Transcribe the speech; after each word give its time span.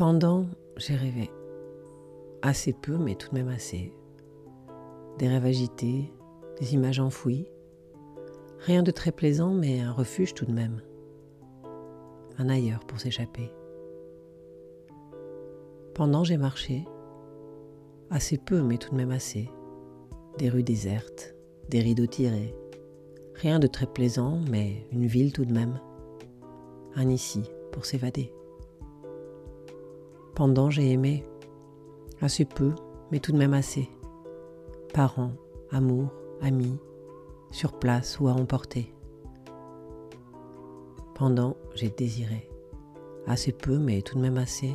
Pendant, 0.00 0.46
j'ai 0.78 0.94
rêvé. 0.94 1.30
Assez 2.40 2.72
peu, 2.72 2.96
mais 2.96 3.16
tout 3.16 3.28
de 3.28 3.34
même 3.34 3.50
assez. 3.50 3.92
Des 5.18 5.28
rêves 5.28 5.44
agités, 5.44 6.10
des 6.58 6.72
images 6.72 7.00
enfouies. 7.00 7.46
Rien 8.60 8.82
de 8.82 8.92
très 8.92 9.12
plaisant, 9.12 9.52
mais 9.52 9.80
un 9.80 9.92
refuge 9.92 10.32
tout 10.32 10.46
de 10.46 10.54
même. 10.54 10.80
Un 12.38 12.48
ailleurs 12.48 12.86
pour 12.86 12.98
s'échapper. 12.98 13.52
Pendant, 15.94 16.24
j'ai 16.24 16.38
marché. 16.38 16.86
Assez 18.08 18.38
peu, 18.38 18.62
mais 18.62 18.78
tout 18.78 18.92
de 18.92 18.96
même 18.96 19.10
assez. 19.10 19.50
Des 20.38 20.48
rues 20.48 20.62
désertes, 20.62 21.34
des 21.68 21.80
rideaux 21.80 22.06
tirés. 22.06 22.54
Rien 23.34 23.58
de 23.58 23.66
très 23.66 23.84
plaisant, 23.84 24.40
mais 24.50 24.86
une 24.92 25.04
ville 25.04 25.34
tout 25.34 25.44
de 25.44 25.52
même. 25.52 25.78
Un 26.94 27.10
ici 27.10 27.42
pour 27.70 27.84
s'évader. 27.84 28.32
Pendant, 30.40 30.70
j'ai 30.70 30.92
aimé. 30.92 31.22
Assez 32.22 32.46
peu, 32.46 32.72
mais 33.12 33.18
tout 33.18 33.30
de 33.30 33.36
même 33.36 33.52
assez. 33.52 33.90
Parents, 34.94 35.34
amour, 35.70 36.08
amis, 36.40 36.78
sur 37.50 37.78
place 37.78 38.18
ou 38.20 38.28
à 38.28 38.32
emporter. 38.32 38.90
Pendant, 41.14 41.58
j'ai 41.74 41.90
désiré. 41.90 42.48
Assez 43.26 43.52
peu, 43.52 43.76
mais 43.76 44.00
tout 44.00 44.16
de 44.16 44.22
même 44.22 44.38
assez. 44.38 44.72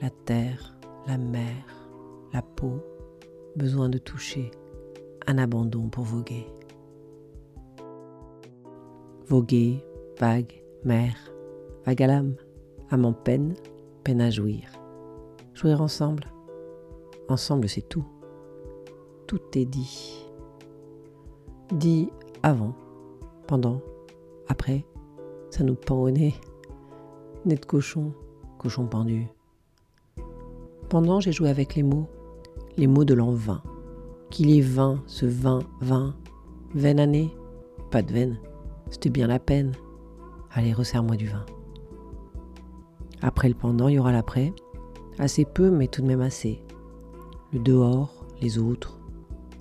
La 0.00 0.08
terre, 0.08 0.74
la 1.06 1.18
mer, 1.18 1.62
la 2.32 2.40
peau, 2.40 2.80
besoin 3.56 3.90
de 3.90 3.98
toucher, 3.98 4.50
un 5.26 5.36
abandon 5.36 5.90
pour 5.90 6.04
voguer. 6.04 6.46
Voguer, 9.26 9.84
vague, 10.18 10.64
mer, 10.84 11.14
vague 11.84 12.02
à 12.02 12.06
l'âme, 12.06 12.34
peine, 13.24 13.54
peine 14.02 14.20
à 14.20 14.30
jouir. 14.30 14.70
Jouir 15.54 15.80
ensemble? 15.80 16.24
Ensemble, 17.28 17.68
c'est 17.68 17.88
tout. 17.88 18.06
Tout 19.26 19.40
est 19.54 19.66
dit. 19.66 20.26
Dit 21.72 22.10
avant, 22.42 22.74
pendant, 23.46 23.80
après, 24.48 24.84
ça 25.50 25.62
nous 25.62 25.74
pend 25.74 26.02
au 26.02 26.10
nez. 26.10 26.34
Nez 27.44 27.54
de 27.54 27.64
cochon, 27.64 28.12
cochon 28.58 28.86
pendu. 28.86 29.28
Pendant, 30.88 31.20
j'ai 31.20 31.32
joué 31.32 31.48
avec 31.50 31.76
les 31.76 31.82
mots, 31.82 32.08
les 32.76 32.86
mots 32.86 33.04
de 33.04 33.14
l'an 33.14 33.30
20. 33.30 33.62
Qu'il 34.30 34.50
est 34.56 34.60
vin, 34.60 35.02
ce 35.06 35.26
vin, 35.26 35.60
vin. 35.80 36.14
Veine 36.74 37.00
année 37.00 37.30
Pas 37.90 38.02
de 38.02 38.12
veine, 38.12 38.38
c'était 38.90 39.10
bien 39.10 39.26
la 39.26 39.38
peine. 39.38 39.72
Allez, 40.52 40.72
resserre-moi 40.72 41.16
du 41.16 41.26
vin. 41.26 41.44
Après 43.22 43.48
le 43.48 43.54
pendant, 43.54 43.88
il 43.88 43.94
y 43.94 43.98
aura 43.98 44.12
l'après. 44.12 44.52
Assez 45.18 45.44
peu, 45.44 45.70
mais 45.70 45.88
tout 45.88 46.02
de 46.02 46.06
même 46.06 46.20
assez. 46.20 46.62
Le 47.52 47.58
dehors, 47.58 48.26
les 48.40 48.58
autres, 48.58 48.98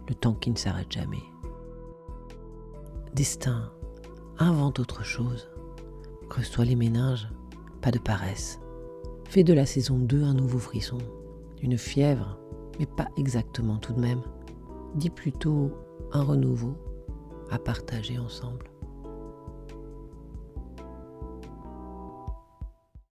le 0.08 0.16
temps 0.16 0.34
qui 0.34 0.52
ne 0.52 0.58
s'arrête 0.58 0.92
jamais. 0.92 1.24
Destin, 3.14 3.72
invente 4.38 4.80
autre 4.80 5.04
chose. 5.04 5.50
Creuse-toi 6.30 6.66
les 6.66 6.76
méninges, 6.76 7.28
pas 7.82 7.92
de 7.92 8.00
paresse. 8.00 8.60
Fais 9.26 9.44
de 9.44 9.54
la 9.54 9.66
saison 9.66 9.98
2 9.98 10.24
un 10.24 10.34
nouveau 10.34 10.60
frisson, 10.60 11.00
une 11.62 11.78
fièvre, 11.78 12.40
mais 12.80 12.86
pas 12.86 13.10
exactement 13.18 13.78
tout 13.78 13.94
de 13.94 14.00
même. 14.00 14.22
Dis 14.96 15.10
plutôt 15.10 15.72
un 16.14 16.24
renouveau 16.24 16.76
à 17.52 17.60
partager 17.60 18.18
ensemble. 18.18 18.69